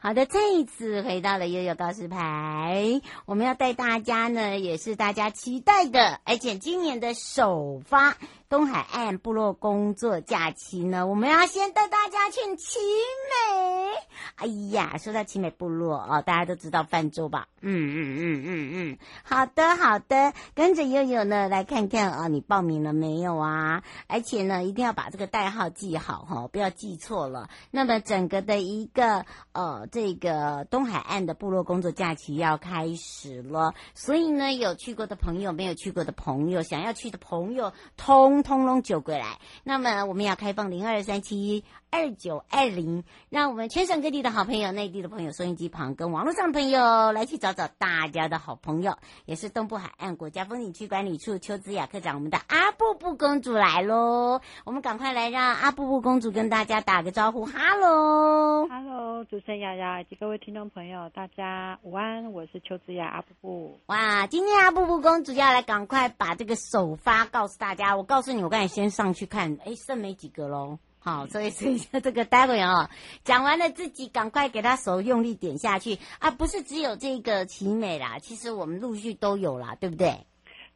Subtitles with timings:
[0.00, 8.16] 好的，这一次回到了悠悠告示牌，我们要带大家呢，也是大家期待的，而且今年的首发。
[8.48, 13.90] 东海岸部落工作假期呢，我们要先带大家去奇美。
[14.36, 17.46] 哎呀，说到奇美部落哦，大家都知道泛舟吧？
[17.60, 23.82] 嗯嗯嗯嗯嗯，好的好的，跟着悠悠呢来看看啊、你报名了没有啊？
[24.06, 27.50] 而且呢，一定要把这个代号记好哈、哦，不要记错了。
[27.70, 38.37] 那么整个的一个呃，这个东海岸的部落工作假期要开始了，所以呢，有去过的朋友，没有去过的朋友，想要去的朋友，通。
[38.42, 63.78] 通通救过来，那么我们要开放零二三七二九二零，让我们全省各地的好朋友、内地的朋友、收音机旁跟网络上的朋友来去找找大家的好朋友，也是东部海岸国家风景区管理处邱子雅科长，我们的阿布布公主来喽，我们赶快来让阿布布公主跟大家打个招呼，哈喽，哈喽，主持人雅雅以及各位听众朋友，大家午安，我是邱子雅阿布布。
[63.86, 70.78] 哇，今天阿布布公主要来赶快把这个首发告诉大家，我告诉你，我刚才先上去看，哎，剩没几个喽。
[71.00, 72.90] 好，所以所以这个待会哦，
[73.24, 76.30] 讲完了自己赶快给他手用力点下去啊！
[76.30, 80.26] 不是只有这个奇美啦，其实我们陆续都有啦，对不对？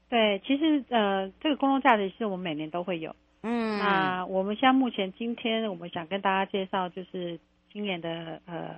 [0.08, 3.14] 对，其实呃，这个公共假期是我们每年都会有。
[3.42, 7.40] 嗯，那我们像目前今天我们想跟大家介绍，就是
[7.72, 8.76] 今年的呃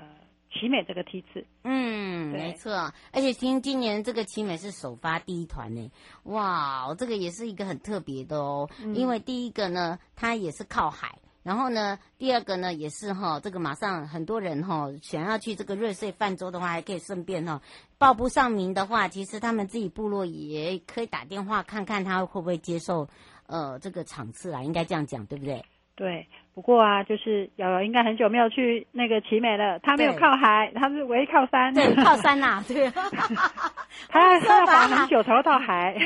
[0.51, 1.45] 奇美这个梯次。
[1.63, 2.73] 嗯，没错，
[3.13, 5.91] 而且听今年这个奇美是首发第一团呢，
[6.23, 11.19] 哇，这个也是一个很特别的哦，嗯、因为第一个呢，它也是靠海。
[11.45, 17.61] 然后呢，第二个呢也是哈，这个马上很多人哈想要去这个瑞穗泛舟的话，还可以顺便哈
[17.99, 23.07] 报不上名的话，其实他们自己部落也可以打电话看看他会不会接受
[23.47, 25.65] 呃这个场次啊，应该这样讲对不对？
[25.95, 26.27] 对。
[26.55, 29.77] 不过啊，就是瑶瑶应该很久没有去那个奇美了。
[29.81, 31.75] 他没有靠海，他是唯一靠山。
[31.75, 32.89] 对，靠山呐、啊，对。
[34.09, 35.97] 他他要爬很久头到海。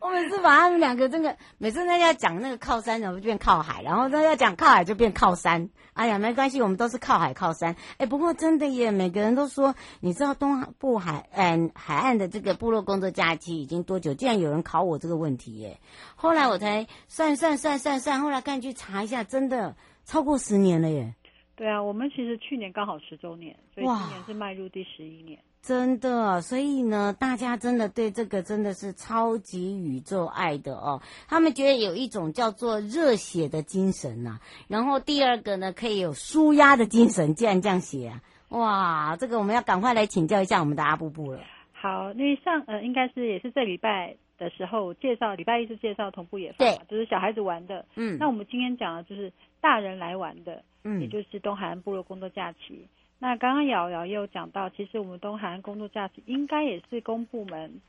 [0.00, 5.68] 我每次把他们两个 真的，每次那要讲那个靠山，然后就变靠海，然后那要讲靠海就变靠山。
[5.94, 7.76] 哎呀，没关系，我们都是靠海靠山。
[7.98, 14.14] 哎，不过真的耶，每个人都说，你知道东部海嗯海岸的这个部落工作假期已经多久？
[14.14, 15.78] 竟然有人考我这个问题耶。
[16.14, 19.74] 后来我才算算算算算，后来赶紧去查一下，真的。
[20.04, 21.14] 超过十年了耶！
[21.54, 25.38] 对啊，我们其实去年刚好十周年，所以今年是迈入第十一年。
[25.62, 31.00] 真的，所以呢，大家真的对这个真的是超级宇宙爱的哦。
[31.28, 37.34] 他们觉得有一种叫做热血的精神呐、啊，然后第二个呢，可以有舒压的精神。
[37.34, 41.40] 既然这样写啊，哇，这个我们要赶快来请教一下我们的阿布布了。
[41.72, 47.86] 好，那上呃，应该是也是这礼拜的时候介绍，礼拜一是介绍同步野放就是小孩子玩的。
[47.94, 49.32] 嗯，那我们今天讲的就是。
[49.62, 52.84] 大人来玩的，嗯，也就是东海岸部落工作假期。
[53.22, 57.80] 那刚刚瑶瑶也有讲到，其实我们东海岸工作假期应该也是公部门，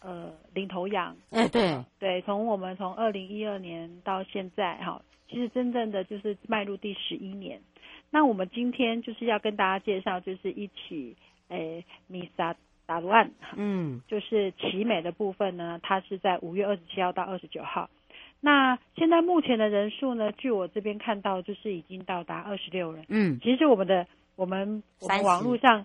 [0.00, 1.16] 呃，领头羊。
[1.30, 7.60] 哎，对，对，从我们从二零一二年到现在，哈，其实真正的就是迈入第十一年。
[8.10, 11.16] 那我们今天就是要跟大家介绍，就是一起，
[11.46, 17.88] 诶，米萨达鲁案，嗯，就是奇美的部分呢，它是在五月二十七号到二十九号。
[18.40, 20.32] 那现在目前的人数呢？
[20.32, 23.04] 据我这边看到，就是已经到达二十六人。
[23.08, 24.04] 嗯，其实我们的
[24.36, 25.84] 我们我们网络上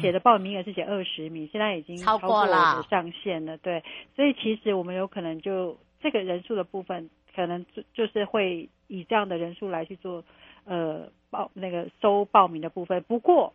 [0.00, 3.56] 写的报名也是写二十名，现在已经超过了上限了。
[3.58, 3.82] 对，
[4.16, 10.24] 所以其实我们有可能就这个人数的部分，可能就就是会以这样的人数来去做
[10.64, 13.02] 呃报那个收报名的部分。
[13.02, 13.52] 不过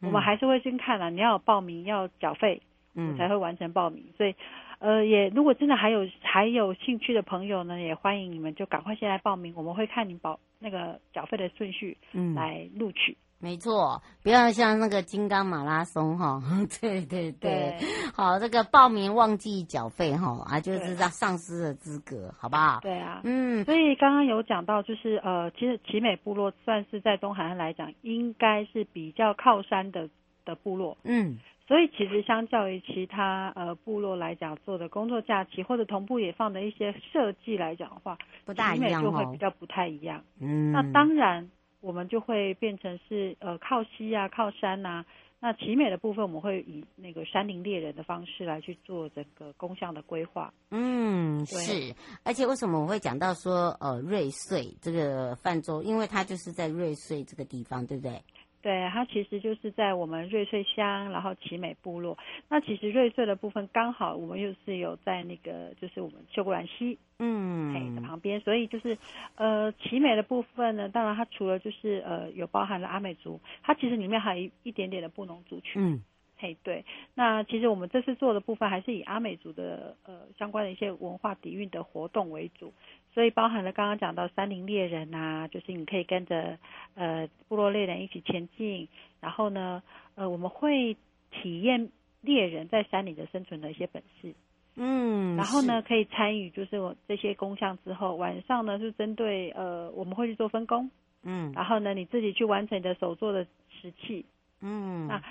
[0.00, 2.60] 我们还是会先看啊，你要有报名要缴费，
[2.94, 4.04] 嗯，才会完成报名。
[4.16, 4.34] 所以。
[4.80, 13.14] 呃，也如果真的还有还有兴趣的朋友呢，也欢迎你们就赶快先来报名，我们会看你保那个缴费的顺序，嗯，来录取。
[13.40, 16.42] 没错，不要像那个金刚马拉松哈，
[16.80, 22.80] 对对对，对好，这个报名忘记缴费哈啊，就是让丧失了资格，好不好？
[22.82, 30.08] 对啊，嗯，所以刚刚有讲到，就是呃，其实奇美部落算是在东海岸来讲，应该是比较靠山的
[30.44, 31.38] 的部落，嗯。
[31.66, 40.20] 所以其实相较于其他呃部落来讲做的工作假期或者同步野放的一些设计来讲的话，不大一样哦，就会比较不太一样。
[40.40, 41.48] 嗯，那当然
[41.80, 45.06] 我们就会变成是呃靠溪啊靠山呐、啊。
[45.42, 50.52] 那奇美的部分，我们会以那个山林猎人的方式来去做整个工项的规划。
[50.70, 51.94] 嗯，是。
[52.22, 58.22] 而且为什么我会讲到说呃瑞穗这个泛舟，因为它就是在瑞穗这个地方，对不对？
[58.62, 62.18] 对，它其实就是在我们瑞穗乡，然后奇美部落。
[62.48, 68.98] 那其实瑞穗的部分刚好我们又是有在那个就是我们秀姑峦溪，嗯，的旁边，所以就是
[69.36, 75.82] 呃奇美的部分呢，当然它除了就是呃有包含了阿美族，它其实里面还有一一点点的布农族群。
[75.82, 76.02] 嗯
[76.42, 82.72] 嘿，对，那其实我们这次做的部分还是以阿美族的呃相关的一些文化底蕴的活动为主，
[83.12, 86.58] 所以包含了刚刚讲到山林猎人啊，就是你可以跟着
[86.94, 88.88] 呃部落猎人一起前进，
[89.20, 89.82] 然后呢
[90.14, 90.96] 呃我们会
[91.30, 91.90] 体验
[92.20, 94.34] 猎人在山里的生存的一些本事，
[94.76, 100.90] 嗯，然后呢可以参与就是我这些工项之后，晚上呢是针对呃我们会去做分工，
[101.22, 103.46] 嗯，然后呢你自己去完成你的手做的
[103.80, 104.24] 石器，
[104.60, 105.22] 嗯，那。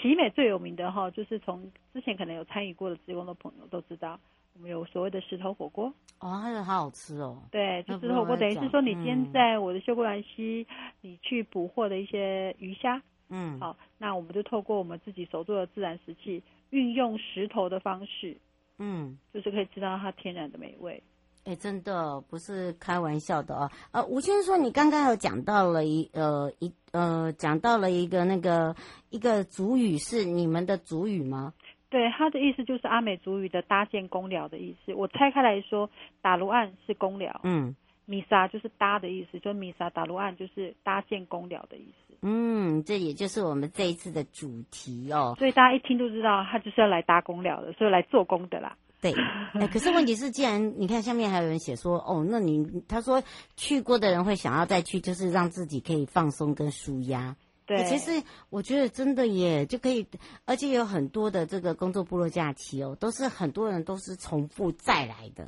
[0.00, 4.18] 奇美最有名的哈，就是从之前可能有参与过的职工的朋友都知道，
[4.60, 5.86] 我们有所谓的石头火锅
[6.18, 7.42] 哦，那个好好吃哦。
[7.50, 10.66] 对，就石头火锅等于是说，你今天在我的秀姑兰溪，
[11.00, 18.36] 你去捕获的一些鱼虾，嗯，好，那我们就透过我们自己手做的自然石器，运用石头的方式，
[18.76, 21.02] 嗯，就是可以吃到它天然的美味。
[21.44, 23.70] 哎，真的不是开玩笑的哦。
[23.92, 28.76] 呃，吴先生说，你刚刚有讲到了一呃一呃讲到了一个那个
[29.08, 31.54] 一个主语是你们的主语吗？
[31.90, 34.94] 对，他的意思就是阿美族语的搭建工寮的意思。
[34.94, 35.90] 我拆开来说，
[36.22, 37.74] 打卢岸是工寮，嗯，
[38.06, 42.14] 米沙就是搭的意思，就米沙打卢岸就是搭建工寮的意思。
[42.22, 45.34] 嗯，这也就是我们这一次的主题哦。
[45.38, 48.76] 所以大家一听就知道，他就是要来搭工寮的，所以来做工的啦。
[49.00, 49.12] 对，
[49.58, 53.22] 哎，可是问题是，既然你看下面还有人写说，哦，那你他说
[53.56, 57.34] 去过的人会想要再去，就是让自己可以放松跟舒压。
[57.76, 58.10] 对，其实
[58.50, 60.04] 我觉得真的也，就可以，
[60.44, 65.46] 而且有很多的这个工作部落假期哦，都是很多人都是重复再来的。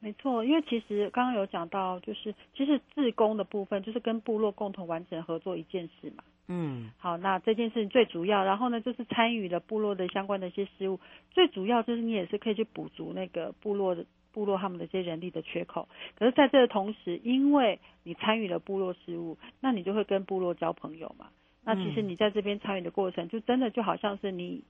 [0.00, 6.22] 没错，因为其实刚刚有讲到，就是其实自工的部分，就是跟部落共同完成合作一件事嘛。
[6.48, 11.00] 嗯，好，那这件事情最主要，然后呢，就是参与了部落的相关的一些事务，
[11.30, 15.88] 最主要就是你也是可以去补足那个部落的部落他们的一些人力的缺口。
[16.14, 21.28] 可是在这个同时，因为你参与了部落事务，那你就会跟部落交朋友嘛。
[21.64, 24.64] 那其实你在这边参与的过程，就真的就好像是你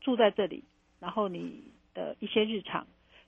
[0.00, 0.64] 住在这里，
[1.00, 2.86] 然后你的一些日常，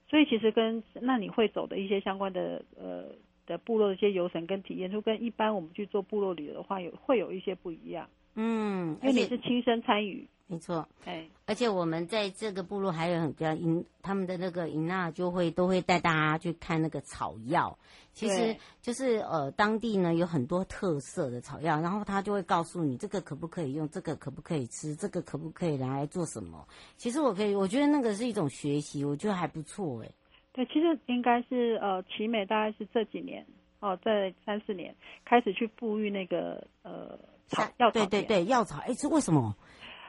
[0.08, 3.14] 所以其实跟那你会走的一些相关的呃。
[3.46, 8.08] 的部落的一些游程跟体验，就跟一般我们去做部落旅游的话，有会有一些不一样。
[8.36, 10.88] 嗯，因为你是亲身参与，没错。
[11.04, 17.78] 哎，而且我们在这个部落还有很比较营，他们的那个银娜就会都会带大家去看那个草药。
[18.12, 26.66] 其实就是呃，当地呢有很多特色的草药，然后他就会告诉你这个可不可以用，这个可不可以吃，这个可不可以拿来做什么。
[26.96, 30.10] 其实我可以，我觉得那个是一种学习，我觉得还不错哎。
[30.52, 33.46] 对，其实应该是呃，奇美大概是这几年
[33.78, 34.92] 哦，在三四年
[35.24, 37.16] 开始去布育那个呃
[37.46, 37.92] 草药草。
[37.92, 38.80] 对对对，药草。
[38.80, 39.54] 哎，这为什么？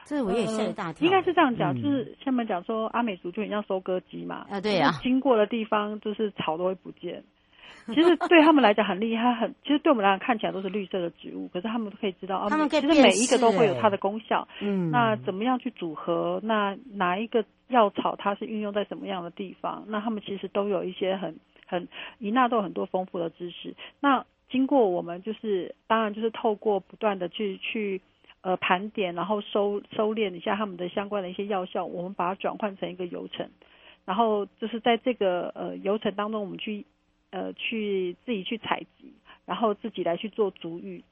[0.04, 1.06] 这我也吓一大跳。
[1.06, 4.46] 应该是这样讲，嗯、就是下面讲说阿美族就很像收割机嘛。
[4.50, 5.00] 啊，对呀、啊。
[5.02, 7.22] 经过的地方就是草都会不见。
[7.86, 14.46] 其实对他们来讲很厉害，很 其实对我们来讲看起来都是绿色的植物，可是他们都可以知道，他们其实每一个都会有它的功效。
[14.60, 16.38] 嗯，那怎么样去组合？
[16.44, 19.84] 那哪一个药草它是运用在什么样的地方？
[19.88, 21.34] 那他们其实都有一些很
[21.66, 21.88] 很
[22.20, 23.74] 伊娜都有很多丰富的知识。
[23.98, 28.00] 那经过我们就是当然就是透过不断的去去
[28.42, 33.48] 呃盘点，然后收收敛一下他们的相关的一些药效，我们把它转换成一个流程，
[34.04, 36.84] 然后就是在这个呃流程当中，我们去。
[37.34, 39.10] 呃，去自己去采集，
[39.46, 41.02] 然后自己来去做足浴，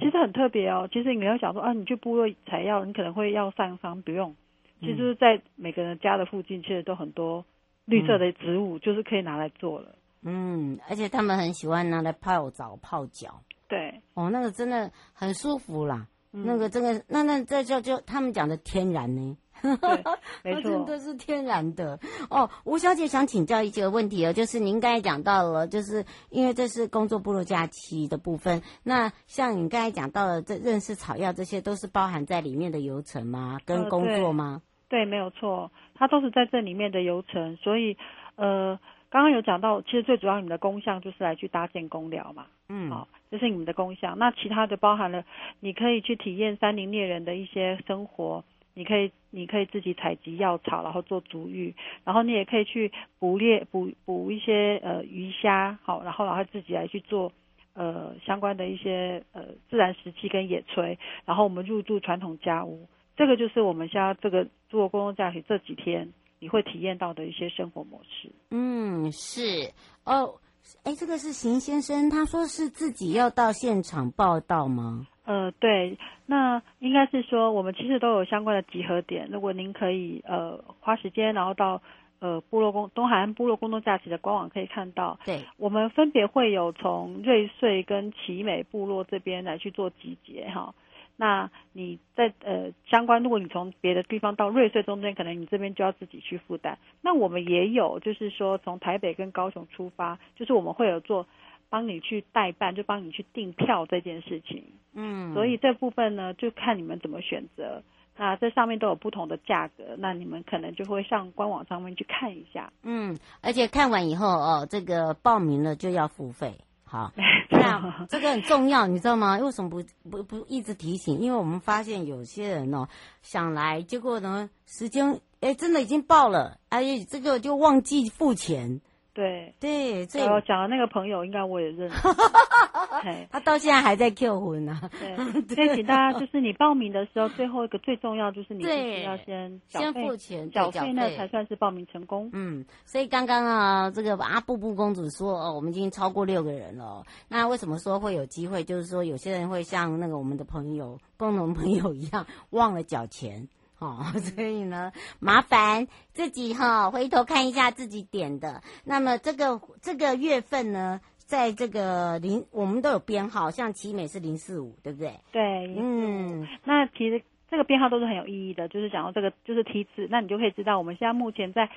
[0.00, 0.88] 其实很特别哦。
[0.90, 4.34] 其实你要想说啊，你去部落采药，你可能会要上山，不用。
[4.80, 7.44] 其实，在每个人家的附近，其实都很多
[7.84, 9.94] 绿色的植物，就是可以拿来做了。
[10.22, 13.42] 嗯，而且他们很喜欢拿来泡澡、泡脚。
[13.68, 16.06] 对，哦，那个真的很舒服啦。
[16.36, 19.38] 嗯、那个这个，那那这叫就他们讲的天然呢。
[20.44, 22.50] 没错，真的是天然的哦。
[22.64, 33.58] 吴小姐想请教一个问题哦，就是您刚才讲到了，就是因为这是工作部落假期的部分，那像你刚才讲到了这认识草药，这些都是包含在里面的流程吗？
[33.64, 34.60] 跟工作吗？
[34.60, 37.56] 呃、对，对，没有错，它都是在这里面的流程。
[37.56, 37.96] 所以，
[38.36, 38.78] 呃，
[39.16, 42.48] 刚刚有讲到，其实最主要你们的功效就是来去搭建工寮嘛。
[42.68, 44.14] 嗯，好、哦，这是你们的功效。
[44.14, 45.24] 那其他的包含了，
[45.60, 48.44] 你可以去体验山林猎人的一些生活。
[48.74, 57.32] 你可以你可以自己采集药草，然后做足浴，然后你也可以去捕猎捕捕一些呃鱼虾，好，然后然后自己来去做
[57.72, 68.30] 呃相关的一些呃自然食器跟野炊，然后我们入住传统家屋，这个就是我们现在这个部落工作假期这几天你会体验到的一些生活模式。
[68.50, 69.72] 嗯，是
[70.04, 70.34] 哦。
[70.82, 75.06] 哎，这个是邢先生，他说是自己要到现场报到吗？
[75.24, 81.80] 呃，对，那应该是说我们其实都有相关的集合点，如果您可以呃花时间，然后到
[82.18, 90.74] 呃部落公东海岸部落工作假期的官网可以看到，对，我们分别会有从瑞穗跟奇美部落这边来去做集结哈。
[91.16, 96.78] 那你在呃相关，如果你从别的地方到瑞穗中间，可能你这边就要自己去负担。
[97.00, 101.26] 那我们也有，就是说从台北跟高雄出发，就是我们会有做
[101.68, 104.62] 帮你去代办，就帮你去订票这件事情。
[104.92, 107.82] 嗯，所以这部分呢，就看你们怎么选择。
[108.18, 112.72] 那这上面都有不同的价格，那你们可能就会上官网上面去看一下。
[112.82, 116.54] 嗯，而且看完以后哦，这个报名了就要付费。
[116.88, 117.12] 好，
[117.50, 119.36] 这样这个很重要，你知道吗？
[119.38, 121.18] 为什么不不不一直提醒？
[121.18, 122.88] 因为我们发现有些人哦
[123.22, 128.80] 想来，结果呢时间哎真的已经报了，哎这个就忘记付钱。
[129.16, 131.96] 对对，这我讲的那个朋友，应该我也认识。
[133.30, 134.78] 他到现在还在 Q 魂呢。
[135.00, 135.16] 对，
[135.54, 142.28] 所以请大家就是你报名的时候，最后一个最重要就是你必须要先先付钱，缴费那才算是报名成功。
[142.34, 147.04] 嗯，所以刚刚啊，这个阿布布公主说哦，我们已经超过六个人了。
[147.28, 148.64] 那为什么说会有机会？
[148.64, 153.48] 就是说有些人会像那个我们的朋友、共同朋友一样忘了缴钱。
[153.80, 158.62] 哦，所以呢，麻烦自己哈、哦，回头看一下自己点的。
[158.84, 165.20] 那么这个这个月份呢，在这个零，我们都有编号，像奇美是零四五，对不对？
[165.30, 171.68] 对，嗯，那其实这个编号都是很有意义的，就是讲到这个就是梯次，那你就可以知道我们现在目前在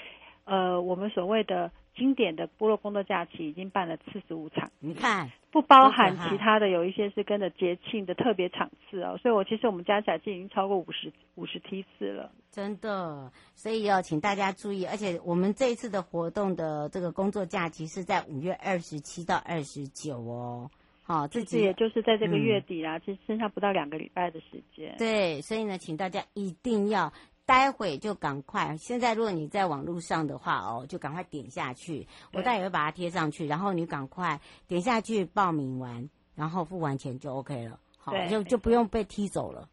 [0.50, 1.72] 呃，我们所谓的。
[1.96, 20.72] 经典的部落工作假期已经办了四十五场，你看不包含其他的，有一些是跟着节庆的特别场次哦，所以我其实我们加起来就已经超过五十五十梯次了，真的，所以要请大家注意，而且我们这一次的活动的这个工作假期是在五月二十七到二十九哦，
[21.03, 27.12] 好，这次也就是在这个月底啦，其实剩下不到两个礼拜的时间，对，所以呢，请大家一定要。
[27.50, 37.79] 待会就赶快，现在如果你在网络上的话哦，就赶快点下去，我待会会把它贴上去，然后你赶快点下去报名完，然后付完钱就 OK 了。
[37.98, 39.68] 好，就就不用被踢走了。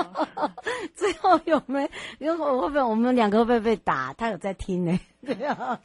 [0.94, 2.36] 最后有没有？
[2.36, 4.12] 会不会我们两个会不会被打？
[4.12, 5.00] 他有在听呢。
[5.24, 5.80] 对啊，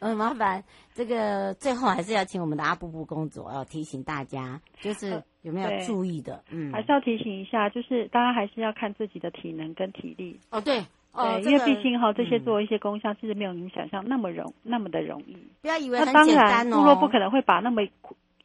[0.00, 0.62] 嗯，麻烦
[1.00, 6.44] 这个最后还是要请我们的阿布布公主要提醒大家，就是有没有注意的？
[6.50, 10.38] 嗯，还是要提醒一下，就是大家还是要看自己的体能跟体力。
[10.50, 15.34] 哦，对，哦，因为毕竟哈这些做一些工项，其实没有你们想象那么容那么的容易。
[15.62, 17.80] 不要以为很简单哦，部落不可能会把那么。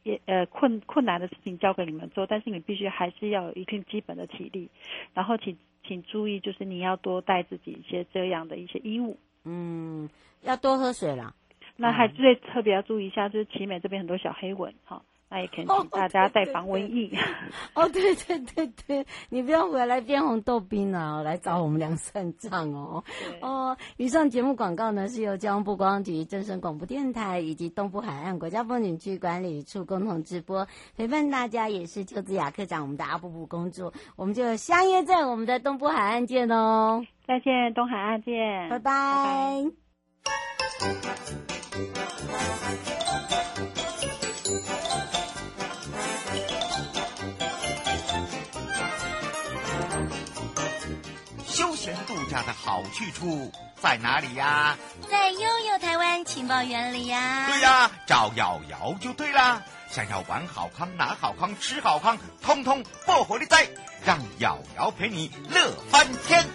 [0.03, 4.69] 也呃困困难的事情交给你们做，但是你必须还是要有一定基本的体力，
[5.15, 10.07] 然后请请注意，就是你要多带自己一些这样的一些衣物，嗯，
[10.43, 11.33] 要多喝水啦。
[11.77, 15.01] 那还最特别要注意一下，就是奇美这边很多小黑蚊哈。
[15.27, 17.11] 那也可以请大家带防蚊疫。
[17.73, 23.03] 哦，对对对对，你不要回来变红豆冰了，来找我们梁算账哦。
[23.41, 37.03] 哦，以上节目广告呢是由交通部观光局、正声广播电台以及东部海岸国家风景区管理处共同直播，陪伴大家也是邱子雅科长，我们的阿布布公主，我们就相约在我们的东部海岸见哦。
[37.25, 39.65] 再见，东海岸见，拜拜。
[40.79, 41.64] 拜拜。
[52.07, 53.51] 度假的好去处
[53.81, 54.77] 在哪里呀？
[55.09, 57.47] 在悠悠台湾情报园里呀。
[57.47, 59.61] 对呀，找瑶瑶就对啦。
[59.89, 63.67] 想要玩好康、拿好康、吃好康，通通破火力在！
[64.05, 66.45] 让瑶瑶陪你乐翻天。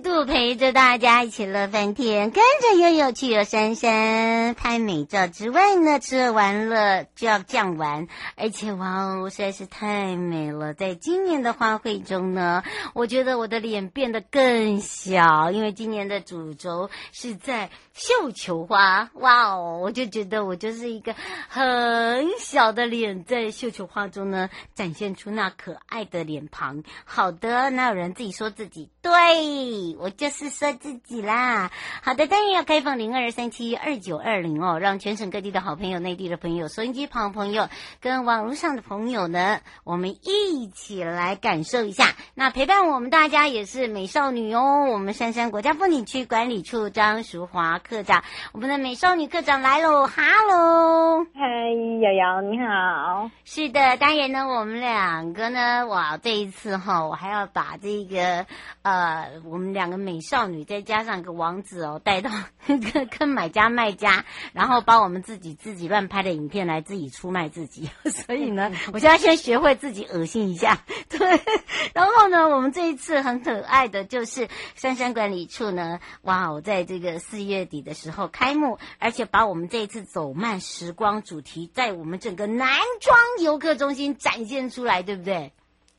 [0.00, 10.74] 度陪着大家一起乐翻天，跟着悠悠去游山山拍美照之外呢，吃喝玩乐就要这样玩，而且哇哦，实在是太美了！
[10.74, 12.62] 在今年的花卉中呢，
[12.94, 21.14] 我觉得我的脸变得更小，因为今年的主轴是在绣球花，哇哦，我就觉得我就是一个
[21.48, 26.82] 很小的脸，在绣球花中呢展现出那可爱的脸庞。
[27.04, 29.12] 好的，哪有人自己说自己对？
[29.84, 31.70] 对，我就是说自己啦。
[32.02, 37.68] 好的，当然要开放零二三七二九二零哦，让全省各地的好朋友、内地的朋友、收音机旁朋友
[38.00, 42.14] 跟网络上的朋友呢，我们一起来感受一下。
[42.34, 51.40] 那陪伴我们大家也是美少女哦，我们杉山国家风景区管理处张淑华科长，我们的美少女科长来喽，哈喽，嗨，
[52.00, 58.46] 瑶瑶你好，是的，当然呢，我们两个呢，哇，这一次哈，我还要把这个
[58.82, 62.30] 呃，我们两个美少女再加上一个王子哦，带到
[62.66, 70.78] 跟跟买家卖家，然后把我们自己自己乱拍的影片来自己出卖自己， 所以呢，我现在先学会自己恶心一下，
[71.10, 71.40] 对，
[71.92, 85.52] 然后呢，我们这一次很可爱的就是杉山管理处呢，哇，我在这个四月底的时候开幕，而且把我们这一次走慢时光主题在我们整个南庄游客中心展现出来，对不对？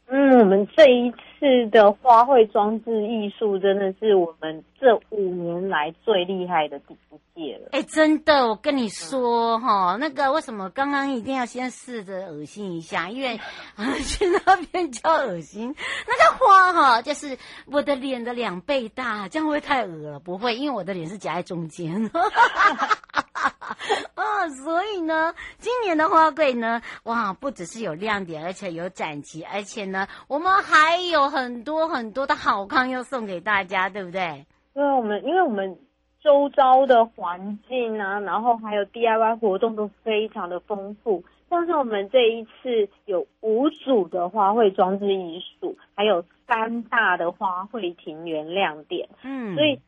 [0.08, 7.70] 嗯，我们这一次的花卉装置艺术真的是我们这五年来最厉害的第一届了。
[7.72, 13.10] 哎，真的，我跟你说哈，那个为什么刚刚一定要先试着恶心一下？
[13.10, 13.40] 因为
[14.06, 15.76] 去那边叫恶心，
[16.08, 20.20] 那个花哈，就是我的脸的两倍大，这样会不会太恶了？
[20.20, 22.12] 不会，因为我的脸是夹在中间。
[24.16, 34.46] 啊， 所以呢，今年的花卉呢，哇，不只是有亮点，而且有展期，而且呢，我们还有很多很多的好康要送给大家，对不对？
[34.74, 35.78] 对，我们因为我们
[36.22, 49.80] 周遭的环境啊，然后还有 DIY 活动都非常的丰富，像是我们这一次有五组的花卉装置艺术，还有三大的花卉庭园亮点，嗯，所以。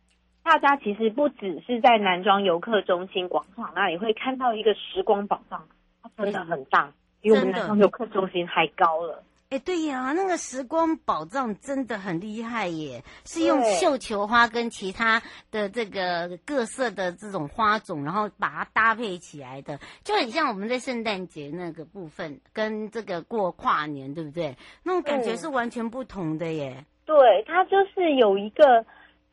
[0.47, 5.67] 大家其实不只是在南庄游客中心广场那里会看到一个时光宝藏，
[6.01, 6.89] 它真的很大，
[7.19, 9.21] 比我们南庄游客中心还高了。
[9.49, 24.55] 哎，对呀，那个时光宝藏真的很厉害耶，是用绣球花跟其他的这个各色的这种花种，然后把它搭配起来的，就很像我们在圣诞节那个部分跟这个过跨年，对不对？
[24.83, 26.85] 那种感觉是完全不同的耶。
[27.05, 28.85] 对，它就是有一个。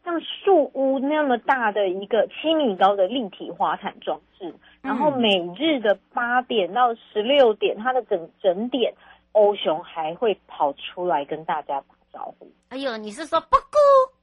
[0.04, 8.92] 像树屋那么大的一个七米高的立体花毯装置，然后每日的八点到十六点，它的整整点，
[9.32, 12.46] 欧熊还会跑出来跟大家打招呼。
[12.68, 14.13] 哎呦，你是说布谷布谷？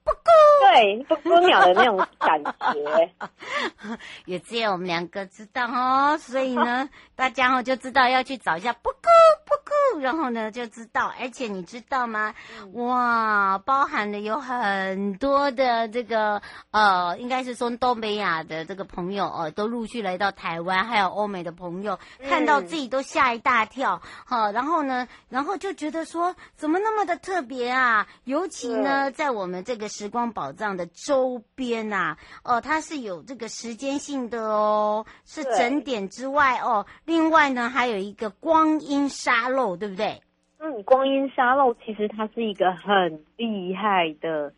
[0.61, 3.11] 对，布谷鸟的那种感觉，
[4.25, 6.17] 也只有我们两个知道哦。
[6.17, 8.97] 所以呢，大家哦就知道要去找一下布谷
[9.45, 9.55] 布
[9.95, 11.11] 谷，然后呢就知道。
[11.19, 12.33] 而且你知道吗？
[12.73, 24.01] 哇，包含了有很多的这个呃，应该是说东北亚的这个朋友哦、呃，都陆续来到台湾，还有欧美的朋友，看到自己都吓一大跳。
[24.25, 28.07] 好、呃，然后呢，然后就觉得说，怎么那么的特别啊？
[28.23, 36.85] 尤其呢，在我们这个时光宝藏的周边呐、啊，哦、呃，它是有这个时间性的哦，是整点之外哦。
[37.05, 40.21] 另外呢，还有一个光阴沙漏，对不对？
[40.59, 44.53] 嗯，光阴沙漏其实它是一个很厉害的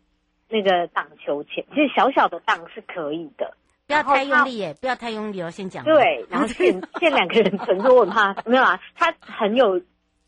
[0.48, 5.84] 那个荡秋千，其实小小的荡是可以的，不要太用力耶，不要太用力哦，先讲。
[5.84, 9.80] 对，然后现 现两个人乘坐，我怕没有啊，它很有。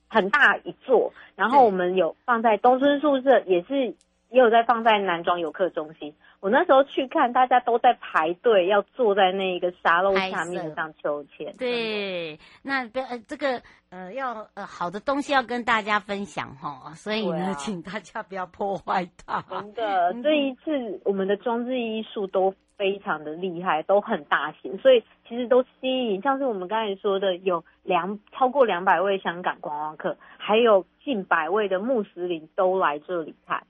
[0.09, 3.93] 很大一座，然后我们有放在东村宿舍，也是
[4.31, 6.15] 也有在放在男装游客中心。
[6.41, 11.55] 我那时候去看，大家都在排队要坐在那一个沙漏下面上秋千。
[11.57, 19.43] 对，那不呃这个呃要呃好的东西要跟大家分享哈，所以呢，啊、请大家不要破坏它。
[19.51, 33.67] 真的，这一次我们的装置艺术都非常的厉害，都很大型，所以其实都吸引，像是我们刚才说的，有两超过两百位香港观光客，还有近百位的穆斯林都来这里看。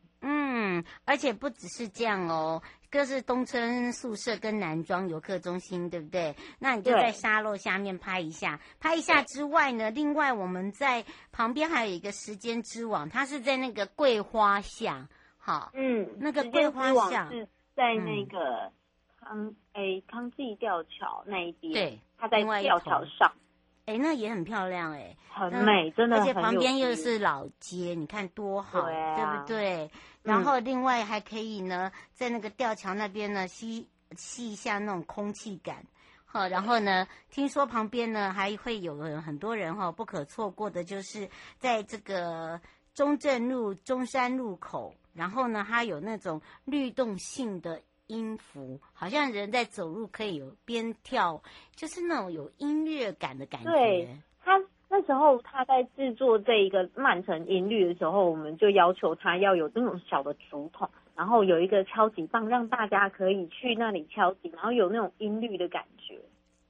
[0.78, 6.34] 嗯，而且不只是这样哦，各是东村宿舍跟南庄游客中心，对不对？
[6.58, 15.08] 那你就在沙漏下面拍一下，拍一下之外呢，另外我们在旁边还有一个时间之网，它是在那个桂花巷，
[15.38, 18.38] 好，嗯，那个桂花巷是在那个。
[18.66, 18.72] 嗯
[19.18, 23.32] 康诶，康济吊桥那一边，对，它在吊桥上，
[23.86, 29.90] 哎，那也很漂亮，哎，很美，真的，而且旁边又是老街，你看多好，对，啊、对不对？
[30.24, 35.84] 然后另外还可以呢，在那个吊桥那边呢，吸吸一下那种空气感，
[36.24, 42.60] 好，然后呢，听说旁边呢还会有很多人哈，不可错过的就是在这个
[42.92, 47.80] 中正路中山路口，然后呢，它有那种律动性的。
[48.06, 51.42] 音符好像人在走路，可以有边跳，
[51.74, 53.70] 就是那种有音乐感的感觉。
[53.70, 54.08] 对，
[54.44, 66.20] 他那时候他在制作这一个曼城音律的时候，我们就要求他要有那种小的竹筒，然后有一个敲击棒，让大家可以去那里敲击，然后有那种音律的感觉。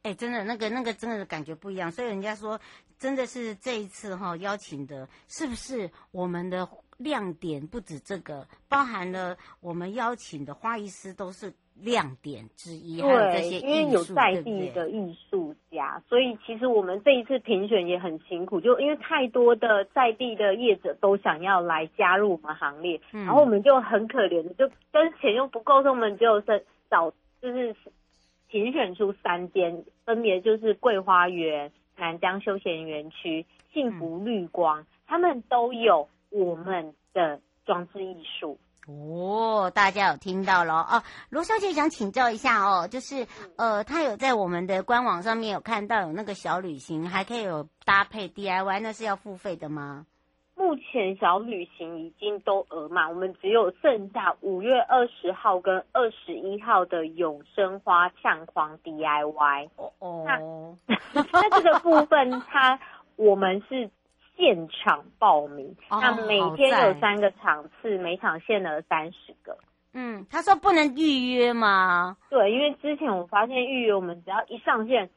[0.02, 1.90] 哎，真的，那个那个真的感觉不一样。
[1.90, 2.60] 所以人家说，
[2.96, 6.64] 真的是这一次哈、哦、邀请的，是不是我们的
[6.98, 11.52] 亮点不止这个，包含了我们邀请的花艺师都是。
[11.82, 27.76] 亮点之一，还有这些因为有在地的艺术家，所以其实我们这一次评选也很辛苦，就因为太多的在地的业者都想要来加入我们行列，嗯、然后我们就很可怜的，就跟钱又不够，所以我们就是找就是
[28.48, 38.58] 评选出三间，分别就是桂花园、南疆休闲园区、幸福绿光，嗯、他们都有我们的装置艺术。
[38.88, 41.02] 哦，大家有听到了哦。
[41.28, 50.06] 罗小姐想请教一下哦，就是呃，她有在我们的官网上面有看到有那个小旅行，还可以有搭配 DIY，那是要付费的吗？
[50.54, 59.68] 目前小旅行已经都额满，我们只有剩下五月二十号跟二十一号的永生花相框 DIY。
[59.74, 60.76] 哦哦，
[61.12, 62.78] 那 那这个部分，它
[63.16, 63.90] 我们是。
[64.36, 69.56] 现场报名，那每天有三个场次，每场限额三十个。
[69.94, 72.16] 嗯，他说不能预约吗？
[72.28, 75.08] 对，因为之前我发现预约，我们只要一上线，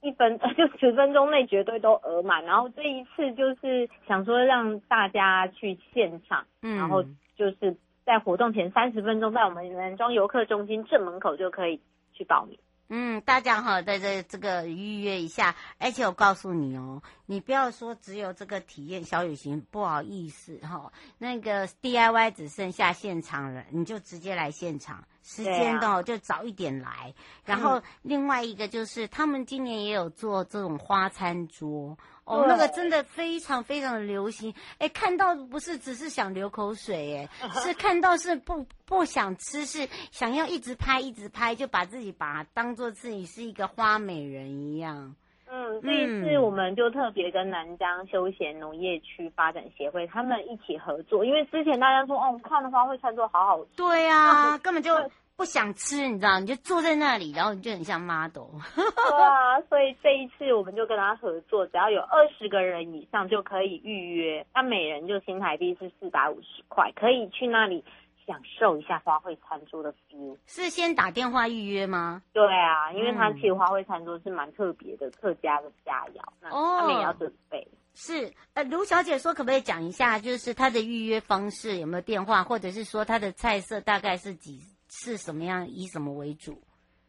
[0.00, 2.42] 一分 就十分钟内绝对都额满。
[2.44, 7.02] 然后这一次就是想说让大家去现场，嗯，然后
[7.36, 11.78] 就是在活动前三十分钟，在我们南庄游客中心正门口就可以
[12.14, 12.58] 去报名。
[12.90, 25.04] 嗯，大家好，在这这个预约一下，而且我告诉你哦，你不要说只有这个体验小旅行，不好意思哈、哦，那个 DIY 只剩下现场了，你就直接来现场。
[25.22, 27.12] 时间的就早一点来，
[27.44, 31.98] 然后另外一个就是他们今年也有做这种花餐桌
[32.28, 34.54] 哦，那个真的非常非常的流行。
[34.78, 45.14] 哎，看到不是只是想流口水，哎， 是看到是不不想吃，是想要一直拍一直拍，就把自己把当做自己是一个花美人一样。
[45.50, 54.94] 嗯，这一次我们就特别跟南疆休闲农业区发展协会他们一起合作，因为之前大家说哦，看的花卉餐桌好好吃，对啊， 根本就
[55.38, 58.50] 不想吃，你知道，你就坐在那里，然后你就很像 model。
[58.74, 67.82] 对啊，所以这一次我们就跟他合作，只要有二十个人以上就可以预约，那每人就新台币是四百五十块，可以去那里。
[68.26, 72.20] 享受一下花卉餐桌的 feel，是先打电话预约吗？
[72.34, 77.66] 对啊，因为他其实花卉餐桌是蛮特别的客家的佳肴，那他们也要准备。
[77.94, 84.60] 是，呃，卢小姐说可不可以讲一下，就是她的预约方式有没有电话，或者是说她的菜色大概是几
[85.02, 86.62] 是什么样，以什么为主？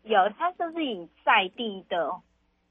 [0.03, 2.09] 有，它就是以在地的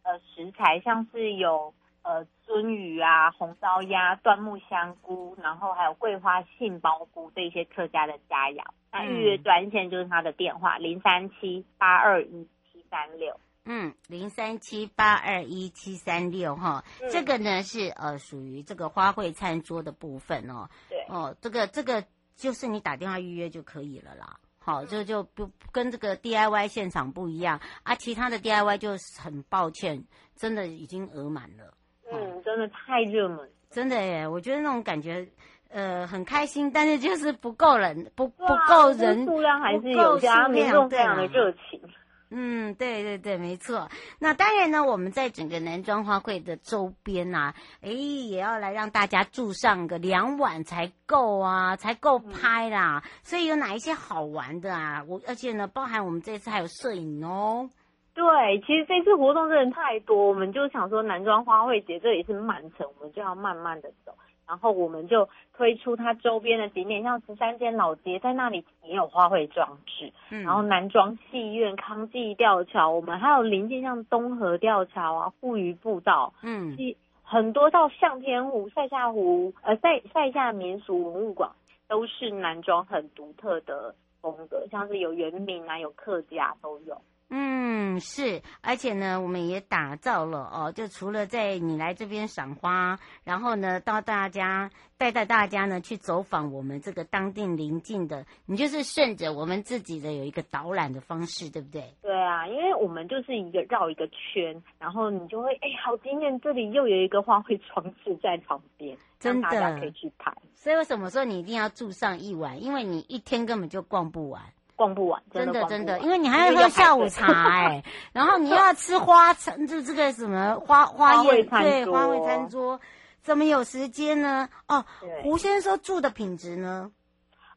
[0.03, 1.75] 呃食材，像是有。
[2.03, 8.65] 呃，鳟鱼啊，红烧鸭，椴木香菇，然后还有桂花杏鲍菇这些客家的佳肴。
[8.91, 13.39] 那预约专线就是他的电话零三七八二一七三六。
[13.67, 20.67] 嗯，零三七八二一七三六哈，这个呢是呃属于这个花卉餐桌的部分哦。
[20.89, 21.05] 对。
[21.11, 22.03] 哦，这个这个
[22.37, 24.39] 就是你打电话预约就可以了啦。
[24.69, 30.05] 好，这就不跟这个 DIY 现场不一样啊，其他的 DIY 就很抱歉，
[30.37, 31.73] 真的已经额满了。
[32.13, 34.29] 嗯，真的太热门，真的耶！
[34.29, 35.27] 我觉得那种感觉，
[35.71, 41.81] 呃，很开心，但是就是不够人，不不够人，数量还是有，加民众非常的热情。
[42.31, 43.89] 嗯，对对对，没错。
[44.19, 53.03] 那当然呢，我们在整个南庄花卉的周边啊，哎，也要来让大家住上个两晚才够啊，才够拍啦。
[53.03, 55.03] 嗯、所以有哪一些好玩的啊？
[55.09, 57.71] 我而且呢，包含我们这次还有摄影哦。
[58.13, 64.13] 对，其实这次活动真的太多，我们就想说南庄花卉节这里是慢城，我们就要慢慢的走。
[64.49, 70.11] 然后我们就推出它周边的景点，像十三间老街，在那里也有花卉装置。
[70.31, 76.75] 嗯，然后南庄戏院、康济吊桥，我们还有临近像东河吊桥啊、富渔步道，嗯，
[77.23, 81.51] 很多到向天湖、塞下湖、呃塞塞下民俗文物馆，
[81.87, 86.99] 都是南庄很独特的风格，像是有原民啊、有客家都有。
[87.31, 101.85] 嗯，是，而且呢，我们也打造了哦，就除了在你来这边赏花，然后呢，到大家带带大家呢去走访我们这个当地邻近的，你就是顺着我们自己的有一个导览的方式，对不对？
[102.01, 110.33] 对啊，因为我们就是一个绕一个圈，然后你就会哎，好惊艳，这里又有一个花卉装置在旁边，真的大家可以去拍。
[110.55, 112.63] 所以为什么说你一定要住上一晚？
[112.63, 114.43] 因为你一天根本就逛不完。
[114.79, 122.81] 逛不完，真的真的，因为你还要喝下午茶哎、欸， 然后你要吃花餐，就这个什么花花宴，对，花卉餐桌，
[123.21, 124.49] 怎么有时间呢？
[124.69, 124.85] 哦，
[125.25, 126.93] 胡先生说住的品质呢？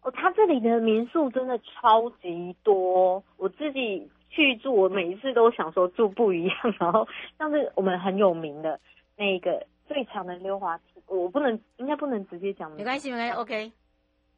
[0.02, 6.56] 哦，他这里的民宿真的超级多，我自己去住，我每一次都想说住不一样。
[6.80, 7.08] 然后
[7.38, 8.80] 像是我们很有名的
[9.16, 12.72] 那个最强的溜滑梯，我不能，应该不能直接讲。
[12.72, 13.72] 没关系，没关系，OK。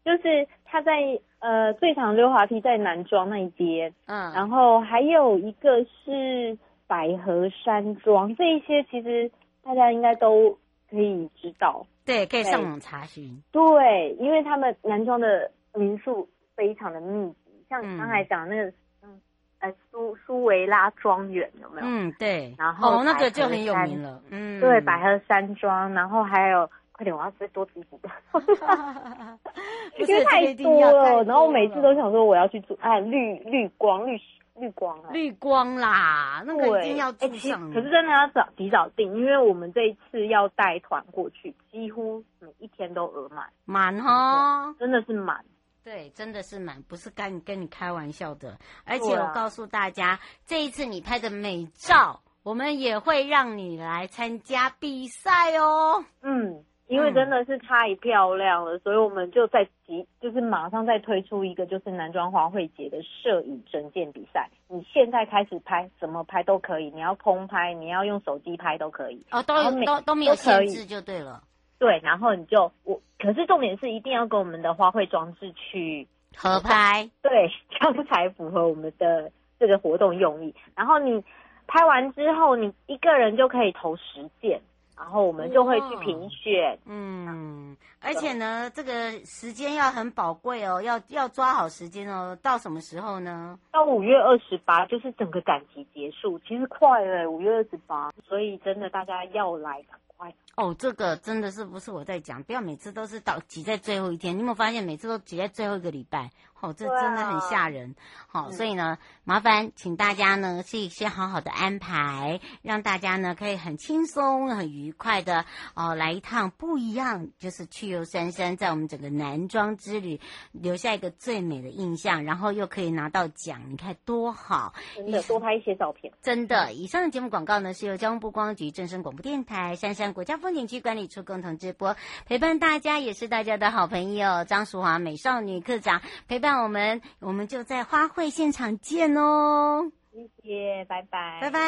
[0.04, 0.92] 就是他在
[1.40, 9.32] 呃最长溜滑梯在南庄那一边，嗯，然后还有一个是百合山庄，这一些其实
[9.64, 10.58] 大家应该都
[10.90, 11.86] 可以知道。
[12.06, 13.42] 对，可以上网查询。
[13.52, 18.64] 对，因为他们南庄的民宿非常的密集，像你刚才讲那个，
[19.02, 19.22] 嗯，
[19.60, 21.88] 呃，苏苏维拉庄园有没有？
[21.88, 22.54] 嗯，对。
[22.58, 24.22] 然后哦，那个就很有名了。
[24.30, 28.10] 嗯，对，百合山庄，然后还有，快点，我要再多提几个，
[30.00, 31.24] 因为太多了。
[31.26, 34.18] 然后我每次都想说我要去做，哎，绿绿光绿。
[34.56, 37.74] 绿光啊，绿光啦，那个一定要住上。
[37.74, 45.44] 可是真的要早提早订，因为我们这一次要带团过去，几乎每一天都额满，满哈，真的是满。
[45.84, 48.60] 对，真的是满，不是跟跟你开玩笑的。
[48.86, 56.06] 而且我告诉大家，这一次你拍的美照，我们也会让你来参加比赛哦。
[56.22, 56.64] 嗯。
[56.94, 64.50] 因为真的是太漂亮了，嗯、所以我们就在即就是马上再推出一个就是男装花卉节的摄影证件比赛。
[64.68, 69.26] 你现在开始拍，怎么拍都可以，你要空拍，你要用手机拍都可以。
[69.32, 71.42] 哦，都有都都没有限制就对了。
[71.80, 80.54] 对，然后你就我，可是重点是一定要跟我们的花卉装置去合拍，对， 这样才符合我们的这个活动用意。
[80.76, 81.24] 然后你
[81.68, 84.62] 拍完之后，你一个人就可以投十件。
[85.04, 92.38] 然后我们就会去评选，嗯，而且呢，这个时间要很宝贵哦，要要抓好时间哦。
[92.42, 93.60] 到什么时候呢？
[93.70, 100.34] 到五月二十八，就是整个展期结束，其实快了，五月二十八，所以真的大家要来赶快。
[100.56, 106.30] 哦，这个真的是不是我在讲，不要每次都是到挤在最后一天，你有没有发现每次都挤在最后一个礼拜？
[106.64, 107.94] 哦，这真的很吓人。
[108.28, 120.22] 好、所以呢，麻烦请大家呢是先好好的安排，让大家呢可以很轻松、很愉快的哦来一趟不一样，就是去游三山，在我们整个南庄之旅
[120.54, 124.74] 留下一个最美的印象，然后又可以拿到奖，你看多好！
[124.96, 126.14] 真的，多拍一些照片。
[126.22, 136.53] 真的，以上的节目广告呢是由交通部观光局、正声广播电台、杉山国家风景区管理处共同直播，陪伴大家也是大家的好朋友张淑华美少女课长陪伴。
[136.54, 139.92] 那我们我们就在花卉现场见哦！
[140.12, 141.60] 谢谢，拜拜，拜拜。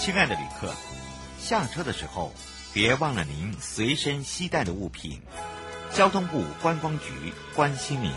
[0.00, 0.74] 亲爱的旅客，
[1.38, 2.32] 下车的时候
[2.72, 5.22] 别忘了您随身携带的物品。
[5.92, 8.10] 交通部观光局关心您。